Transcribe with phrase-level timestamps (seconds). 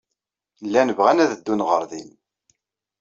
[0.65, 2.09] Llan bɣan ad ddun ɣer din.